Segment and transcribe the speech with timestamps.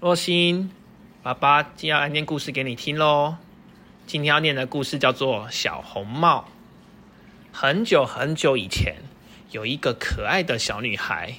[0.00, 0.70] 若心，
[1.22, 3.36] 爸爸今天要念故事给你听喽。
[4.06, 6.48] 今天要念的故事叫做《小红帽》。
[7.52, 8.96] 很久很久以前，
[9.50, 11.34] 有一个可爱的小女孩，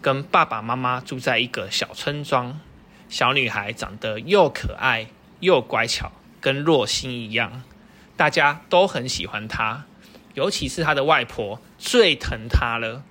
[0.00, 2.60] 跟爸爸妈妈住在一个小村庄。
[3.08, 5.08] 小女孩长得又可爱
[5.40, 7.64] 又乖巧，跟若心一样，
[8.16, 9.84] 大家都很喜欢她，
[10.34, 13.02] 尤其是她的外婆最疼她了。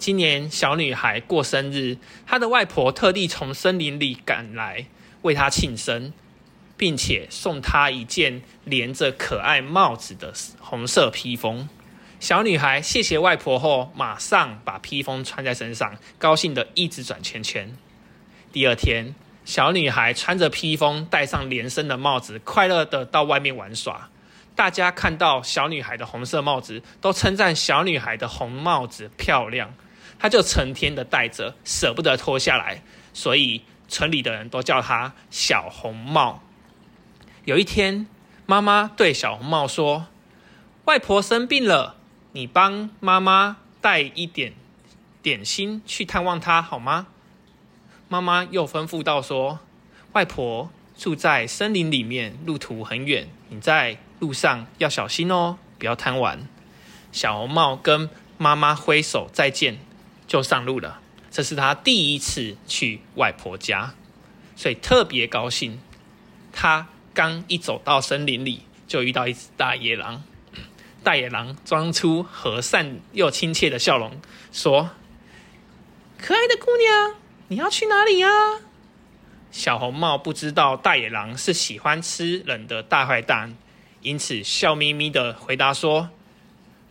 [0.00, 4.86] 今年小女孩过生日，她的外婆特地从森林里赶来
[5.20, 6.14] 为她庆生，
[6.78, 11.68] 并且送她一件连着可爱帽子的红色披风。
[12.18, 17.76] 小女孩谢谢外婆后，马上把披风穿在身上，高兴的一直转圈圈。
[18.50, 24.08] 第二天，小女孩穿着披风，戴上连身的帽子，快乐的到外面玩耍。
[24.56, 29.74] 大家看到小女孩的红色帽子，都称赞小女孩的红帽子漂亮。
[30.20, 32.82] 他就成天的戴着，舍不得脱下来，
[33.14, 36.42] 所以村里的人都叫他小红帽。
[37.46, 38.06] 有一天，
[38.44, 40.08] 妈妈对小红帽说
[40.84, 41.96] ：“外婆生病了，
[42.32, 44.52] 你帮妈妈带一点
[45.22, 47.06] 点心去探望她好吗？”
[48.08, 49.60] 妈妈又吩咐到说
[50.12, 56.46] ：“外婆住在森林里面，路途很远，你在路上要小心哦，不要贪玩。”
[57.10, 59.78] 小红帽跟妈妈挥手再见。
[60.30, 61.00] 就上路了。
[61.28, 63.94] 这是他第一次去外婆家，
[64.54, 65.80] 所以特别高兴。
[66.52, 70.22] 他刚一走到森林里，就遇到一只大野狼。
[71.02, 74.20] 大野狼装出和善又亲切的笑容，
[74.52, 74.90] 说
[76.16, 77.16] ：“可爱的姑娘，
[77.48, 78.28] 你要去哪里呀？”
[79.50, 83.56] 小红帽不知道大野狼是喜欢吃人的大坏蛋，
[84.00, 86.10] 因此笑眯眯的回答说：“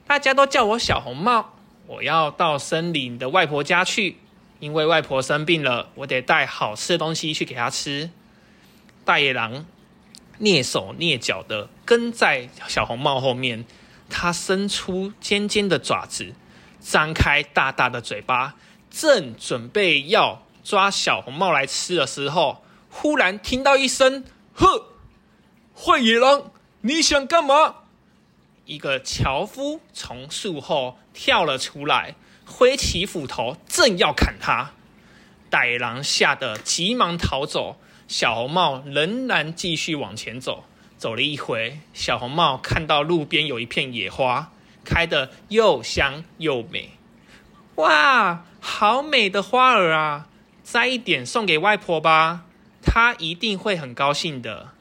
[0.06, 1.56] 大家都叫我小红帽。”
[1.90, 4.18] 我要到森林的外婆家去，
[4.59, 8.12] 因为外婆生病了，我得带好吃的东西去给她吃。
[9.04, 9.66] 大野狼
[10.40, 13.66] 蹑手蹑脚的跟在小红帽后面，
[14.08, 16.36] 它伸出尖尖的爪子，
[16.80, 18.53] 张开大大的嘴巴，
[18.92, 24.94] 正准备要抓小红帽来吃的时候，忽然听到一声“呵”，
[25.74, 27.78] 坏野狼，你想干嘛？
[28.69, 32.13] 一个樵夫从树后跳了出来，
[32.46, 34.74] 挥起斧头，正要砍他。
[35.50, 40.66] 大野狼吓得急忙逃走，小红帽仍然继续往前走。
[41.00, 44.52] 走了一回，小红帽看到路边有一片野花，
[44.86, 46.91] 开得又香又美。
[47.78, 50.28] 哇，好美的花儿啊！
[50.63, 52.46] 摘一点送给外婆吧，
[52.84, 54.74] 她一定会很高兴的。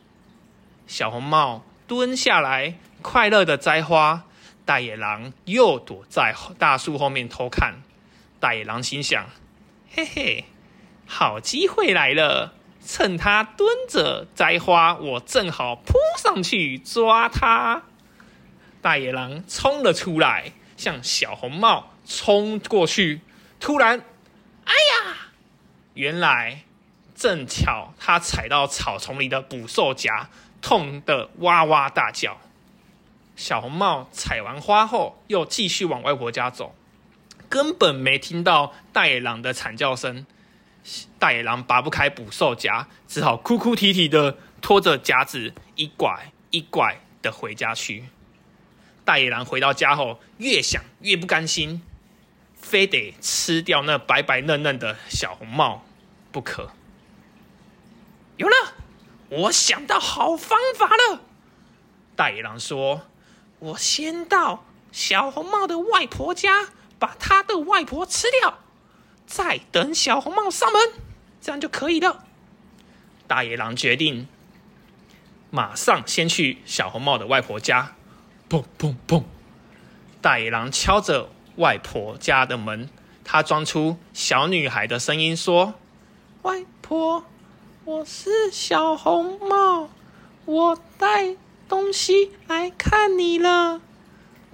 [0.86, 2.74] 小红帽蹲下来。
[3.02, 4.24] 快乐的摘花，
[4.64, 7.82] 大野狼又躲在大树后面偷看。
[8.40, 9.30] 大野狼心想
[9.90, 10.44] ：“嘿嘿，
[11.06, 12.54] 好机会来了！
[12.84, 17.82] 趁他蹲着摘花，我正好扑上去抓他。”
[18.82, 23.20] 大野狼冲了出来，向小红帽冲过去。
[23.60, 24.00] 突然，
[24.64, 25.16] 哎呀！
[25.94, 26.62] 原来
[27.14, 30.30] 正巧他踩到草丛里的捕兽夹，
[30.62, 32.38] 痛得哇哇大叫。
[33.38, 36.74] 小红帽采完花后，又继续往外婆家走，
[37.48, 40.26] 根本没听到大野狼的惨叫声。
[41.20, 48.06] 大野狼拔不开捕兽夹，只好哭哭啼啼的拖着夹子一拐一拐的回家去。
[49.04, 51.80] 大野狼回到家后，越想越不甘心，
[52.56, 55.84] 非得吃掉那白白嫩嫩的小红帽
[56.32, 56.72] 不可。
[58.36, 58.74] 有了，
[59.28, 61.20] 我想到好方法了。
[62.16, 63.02] 大野狼说。
[63.60, 68.58] 我先到小红帽的外婆家，把她的外婆吃掉，
[69.26, 70.80] 再等小红帽上门，
[71.40, 72.24] 这样就可以了。
[73.26, 74.28] 大野狼决定，
[75.50, 77.94] 马上先去小红帽的外婆家。
[78.48, 79.24] 砰砰砰！
[80.22, 82.88] 大野狼敲着外婆家的门，
[83.24, 85.74] 他装出小女孩的声音说
[86.42, 87.24] ：“外婆，
[87.84, 89.90] 我是小红帽，
[90.44, 91.36] 我带。”
[91.68, 93.82] 东西来看你了，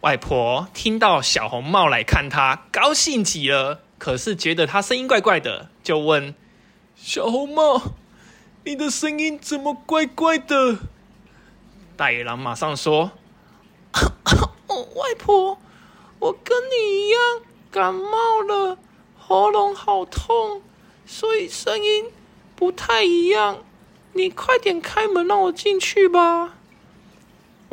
[0.00, 3.80] 外婆听到小红帽来看她，高兴极了。
[3.98, 6.34] 可是觉得她声音怪怪的，就问
[6.96, 7.80] 小红帽
[8.64, 10.78] ：“你的声音怎么怪怪的？”
[11.96, 13.12] 大野狼马上说：
[14.68, 15.56] “外婆，
[16.18, 17.20] 我跟你一样
[17.70, 18.76] 感冒了，
[19.16, 20.60] 喉咙好痛，
[21.06, 22.06] 所以声音
[22.56, 23.62] 不太一样。
[24.12, 26.56] 你快点开门，让我进去吧。”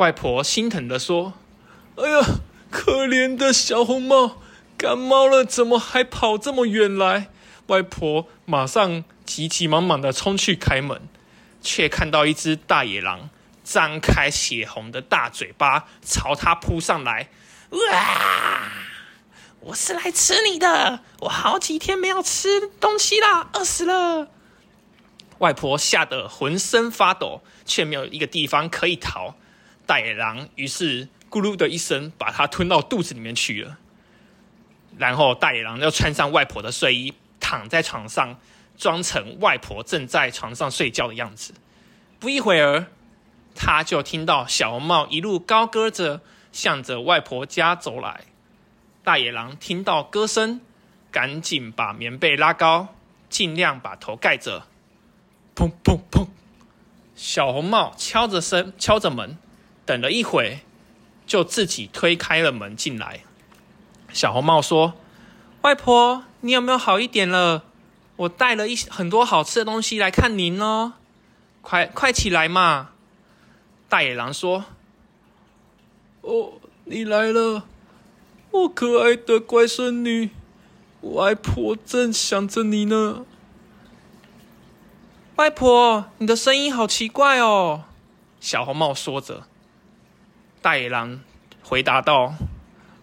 [0.01, 1.33] 外婆心疼的说
[1.95, 2.25] ：“哎呀，
[2.71, 4.37] 可怜的小红帽，
[4.75, 7.29] 感冒了，怎么还跑这么远来？”
[7.67, 11.07] 外婆马上急急忙忙的冲去开门，
[11.61, 13.29] 却看到一只大野狼
[13.63, 17.29] 张开血红的大嘴巴朝他扑上来。
[17.69, 18.71] 哇！
[19.59, 21.01] 我是来吃你的！
[21.19, 24.29] 我好几天没有吃东西啦，饿死了。
[25.37, 29.35] 外婆吓得浑身发抖，却没有一个地方可以逃。
[29.91, 33.77] 大野狼于是咕噜的一声把它吞到肚子里面去了。
[34.97, 38.39] 然后大野狼又穿上外婆的睡衣，躺在床上，
[38.77, 41.53] 装成外婆正在床上睡觉的样子。
[42.21, 42.85] 不一会儿，
[43.53, 46.21] 他就听到小红帽一路高歌着，
[46.53, 48.21] 向着外婆家走来。
[49.03, 50.61] 大野狼听到歌声，
[51.11, 52.95] 赶紧把棉被拉高，
[53.29, 54.67] 尽量把头盖着。
[55.53, 56.27] 砰砰砰！
[57.13, 59.37] 小红帽敲着声，敲着门，
[59.85, 60.59] 等了一会，
[61.25, 63.21] 就自己推开了门进来。
[64.13, 64.93] 小红帽说
[65.63, 67.63] ：“外婆，你有没有好一点了？
[68.17, 70.93] 我带了一很多好吃的东西来看您哦，
[71.61, 72.89] 快快起来嘛！”
[73.89, 74.65] 大野狼说
[76.21, 76.53] ：“哦，
[76.85, 77.63] 你来了，
[78.51, 80.29] 我可爱的乖孙女，
[81.01, 83.25] 外婆正想着你呢。”
[85.37, 87.85] 外婆，你的声音好奇怪哦。”
[88.39, 89.47] 小红帽说着。
[90.61, 91.21] 大野狼
[91.63, 92.35] 回答道：“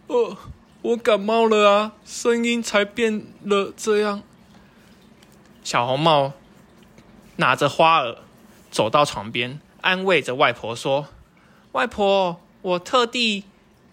[0.08, 0.37] 呃。”
[0.81, 4.22] 我感冒了啊，声音才变了这样。
[5.64, 6.34] 小红帽
[7.37, 8.19] 拿着花儿
[8.70, 11.08] 走到床边，安慰着外婆说
[11.72, 13.44] ：“外婆，我特地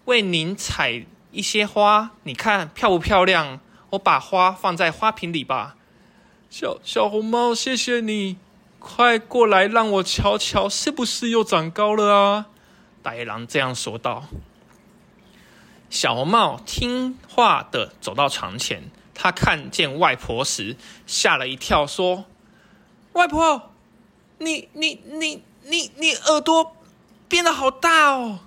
[0.04, 3.58] 为您采一些花，你看漂不漂亮？
[3.90, 5.74] 我把花放在花瓶里吧。”
[6.48, 8.36] 小小红帽，谢谢你，
[8.78, 12.46] 快过来让我瞧瞧，是不是又长高了啊？
[13.06, 14.24] 大野狼这样说道。
[15.88, 20.76] 小红帽听话的走到床前，他看见外婆时
[21.06, 22.24] 吓了一跳，说
[23.14, 23.70] ：“外婆，
[24.38, 26.74] 你你你你你耳朵
[27.28, 28.40] 变得好大哦！”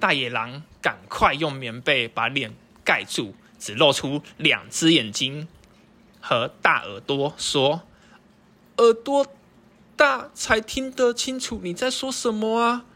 [0.00, 5.46] 大野狼赶快用棉被把脸盖住，只露出两只眼睛
[6.18, 7.82] 和大耳朵，说
[8.78, 9.26] ：“耳朵
[9.96, 12.86] 大才听得清楚你在说什么啊！”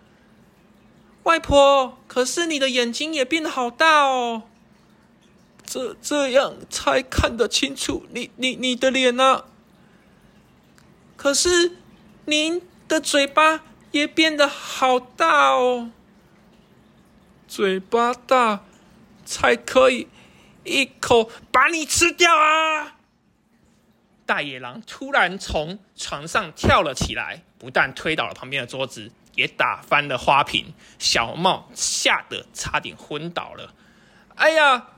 [1.29, 4.45] 外婆，可是你的眼睛也变得好大哦，
[5.67, 9.45] 这这样才看得清楚你你你的脸呢。
[11.19, 11.77] 可是
[12.25, 15.91] 您的嘴巴也变得好大哦，
[17.47, 18.65] 嘴巴大
[19.27, 20.09] 才可以
[20.65, 22.97] 一口把你吃掉啊！
[24.25, 29.13] 大野狼突然从床上跳了起来，不但推倒了旁边的桌子。
[29.39, 33.73] 也打翻了花瓶，小红帽吓得差点昏倒了。
[34.35, 34.89] 哎呀，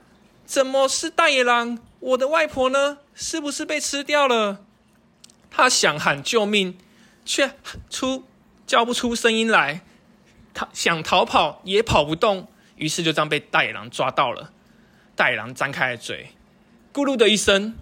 [0.45, 1.77] 怎么是大野狼？
[1.99, 2.97] 我的外婆呢？
[3.13, 4.65] 是不是被吃掉了？
[5.51, 6.75] 他想喊救命，
[7.23, 7.55] 却
[7.91, 8.27] 出
[8.65, 9.81] 叫不出声音来。
[10.55, 12.47] 他想逃跑也跑不动，
[12.77, 14.51] 于是就这样被大野狼抓到了。
[15.15, 16.31] 大野狼张开了嘴，
[16.91, 17.75] 咕噜的一声，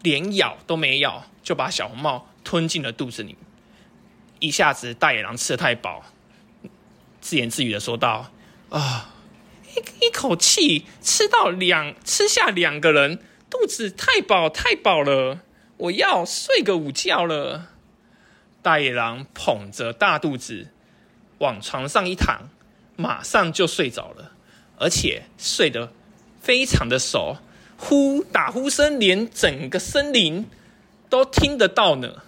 [0.00, 3.36] 连咬都没咬，就把小红帽吞进了肚子里。
[4.40, 6.04] 一下子，大野狼吃的太饱，
[7.20, 8.30] 自言自语的说道
[8.70, 9.14] ：“啊，
[9.74, 13.18] 一一口气吃到两吃下两个人，
[13.50, 15.40] 肚子太饱太饱了，
[15.76, 17.70] 我要睡个午觉了。”
[18.62, 20.68] 大野狼捧着大肚子
[21.38, 22.48] 往床上一躺，
[22.96, 24.32] 马上就睡着了，
[24.78, 25.92] 而且睡得
[26.40, 27.38] 非常的熟，
[27.76, 30.46] 呼打呼声连整个森林
[31.08, 32.22] 都听得到呢。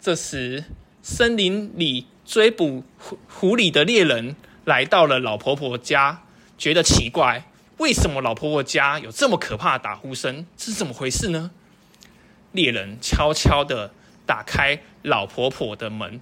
[0.00, 0.64] 这时。
[1.02, 6.22] 森林里追捕狐狐狸的猎人来到了老婆婆家，
[6.58, 7.44] 觉得奇怪，
[7.78, 10.44] 为什么老婆婆家有这么可怕的打呼声？
[10.56, 11.50] 这是怎么回事呢？
[12.52, 13.92] 猎人悄悄的
[14.26, 16.20] 打开老婆婆的门，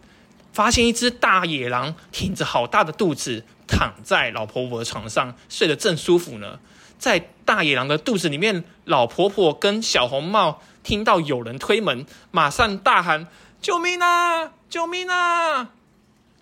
[0.53, 6.61] 发现一只大野狼挺着好大的肚子躺在老婆婆的床上，睡得正舒服呢。
[6.99, 13.27] 在大野狼的肚子里面，老婆婆跟小红帽听到有人推门，马上大喊。
[13.61, 14.53] 救命啊！
[14.71, 15.71] 救命啊！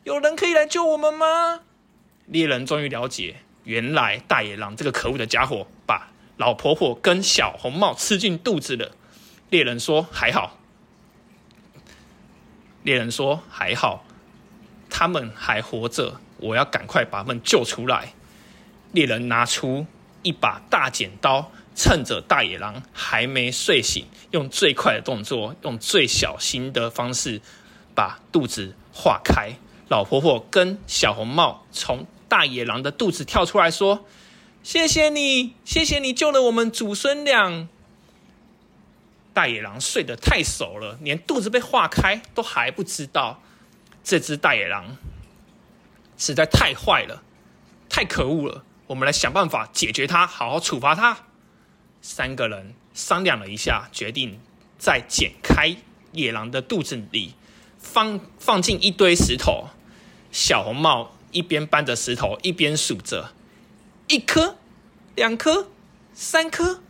[0.02, 1.60] 有人可以来救我们吗？
[2.26, 8.90] 猎人终于了解，原来大野狼这个可恶的家伙把老婆婆跟小红帽吃进肚子了。
[9.50, 10.58] 猎人说：“还好。”
[12.82, 14.04] 猎人说：“还好，
[14.90, 18.12] 他们还活着，我要赶快把他们救出来。”
[18.92, 19.86] 猎人拿出
[20.22, 21.52] 一把大剪刀。
[21.78, 27.42] 趁着大野狼还没睡醒，用最快的动作，用最小心的方式，
[27.96, 29.54] 把肚子划开。
[29.88, 34.04] 老婆婆跟小红帽从大野狼的肚子跳出来，说
[34.62, 37.68] ：“谢谢你，谢谢你救了我们祖孙俩。”
[39.32, 43.40] 大野狼睡得太熟了，连肚子被划开都还不知道。
[44.02, 44.96] 这只大野狼
[46.16, 47.22] 实在太坏了，
[47.88, 48.64] 太可恶了。
[48.88, 51.18] 我们来想办法解决它，好好处罚它。
[52.00, 54.40] 三个人商量了一下，决定
[54.78, 55.76] 在剪开
[56.12, 57.34] 野狼的肚子里
[57.86, 59.68] 放放进一堆石头。
[60.32, 63.32] 小红帽一边搬着石头，一边数着：
[64.08, 64.56] 一颗、
[65.14, 65.68] 两颗、
[66.12, 66.82] 三颗，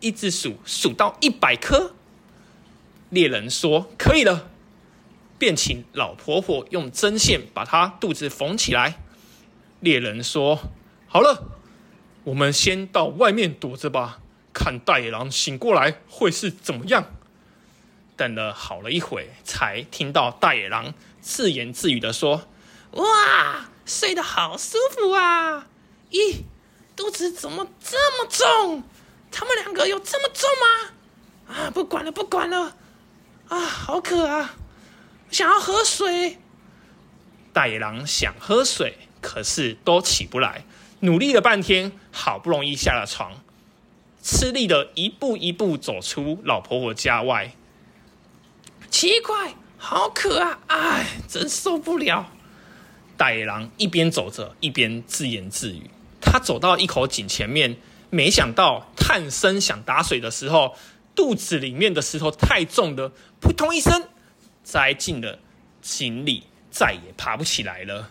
[0.00, 1.94] 一直数数到一百颗。
[3.08, 4.50] 猎人说：“可以了。”
[5.38, 8.98] 便请老婆婆用针线把她肚子缝起来。
[9.80, 10.58] 猎人说
[11.06, 11.60] ：“好了，
[12.24, 14.18] 我们先到外面躲着吧，
[14.52, 17.06] 看大野狼醒过来会是怎么样。”
[18.16, 22.48] 等了好了一会，才听到大野狼自言自语的说
[22.92, 25.66] ：“哇，睡得好舒服啊！
[26.10, 26.42] 咦，
[26.96, 28.82] 肚子怎么这么重？
[29.30, 31.54] 他们两个有这么重吗？
[31.54, 32.76] 啊，不管了，不管了，
[33.48, 34.54] 啊，好渴啊！”
[35.30, 36.38] 想要喝水，
[37.52, 40.64] 大野狼想喝水，可是都起不来。
[41.00, 43.32] 努力了半天，好不容易下了床，
[44.22, 47.52] 吃力的一步一步走出老婆婆家外。
[48.90, 50.58] 奇怪，好渴啊！
[50.68, 52.26] 哎，真受不了。
[53.16, 55.90] 大野狼一边走着，一边自言自语。
[56.20, 57.76] 他走到一口井前面，
[58.10, 60.74] 没想到探身想打水的时候，
[61.14, 64.08] 肚子里面的石头太重了，扑通一声。
[64.62, 65.38] 栽进了
[65.80, 68.10] 井里，再也爬不起来了。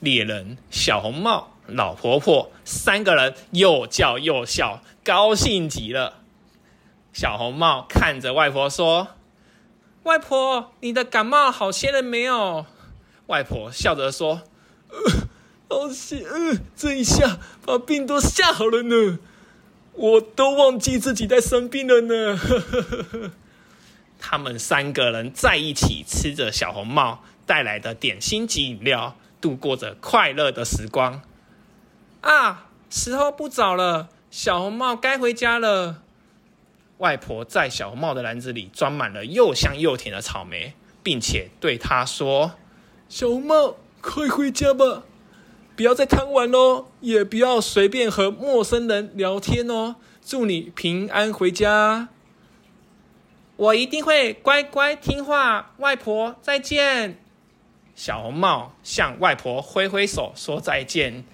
[0.00, 6.22] 猎人、小红帽、老婆婆三个人又叫又笑，高兴极了。
[7.12, 9.08] 小红帽看着外婆说
[10.04, 12.66] ：“外婆，你的感冒好些了没有？”
[13.26, 14.42] 外婆笑着说
[15.68, 19.18] ：“好些，嗯，这一下把病都吓好了呢，
[19.92, 22.38] 我都忘记自己在生病了呢。
[24.18, 31.22] ”他们三个人在一起吃着小红帽带来的点心及饮料，度过着快乐的时光。
[32.20, 36.02] 啊，时候不早了，小红帽该回家了。
[37.00, 42.52] 外婆在小红帽的篮子里装满了又香又甜的草莓，并且对她说
[43.08, 45.02] ：“小红帽，快回家吧，
[45.74, 49.96] 不要再贪玩喽，也不要随便和陌生人聊天哦。
[50.22, 52.08] 祝你平安回家。”
[53.56, 57.18] 我一定会乖乖听话，外婆再见。
[57.94, 61.24] 小红帽向外婆挥挥手说再见。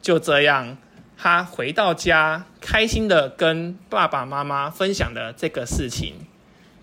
[0.00, 0.78] 就这样，
[1.20, 6.14] 他回到家，开心的跟爸爸妈妈分享了这个事情。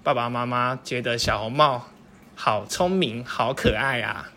[0.03, 1.87] 爸爸妈妈觉得小红帽
[2.35, 4.29] 好聪明，好可爱啊。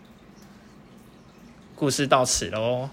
[1.75, 2.89] 故事到此喽。